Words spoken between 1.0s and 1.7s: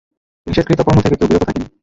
থেকে কেউ বিরত থাকেনি।